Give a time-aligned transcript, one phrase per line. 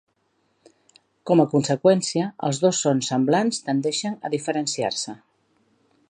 [1.31, 5.15] Com a conseqüència, els dos sons semblants tendeixen a diferenciar-se.